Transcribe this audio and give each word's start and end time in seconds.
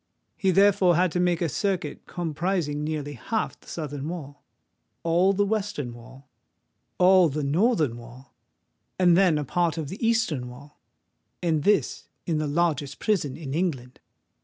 He 0.35 0.49
therefore 0.49 0.95
had 0.95 1.11
to 1.11 1.19
make 1.19 1.43
a 1.43 1.47
circuit 1.47 2.07
comprising 2.07 2.83
nearly 2.83 3.13
half 3.13 3.59
the 3.59 3.67
southern 3.67 4.09
wall—all 4.09 5.31
the 5.33 5.45
western 5.45 5.93
wall—all 5.93 7.29
the 7.29 7.43
northern 7.43 7.97
wall—and 7.97 9.15
then 9.15 9.37
a 9.37 9.45
part 9.45 9.77
of 9.77 9.89
the 9.89 10.03
eastern 10.03 10.49
wall;—and 10.49 11.61
this 11.61 12.07
in 12.25 12.39
the 12.39 12.47
largest 12.47 12.97
prison 12.97 13.37
in 13.37 13.53
England! 13.53 13.99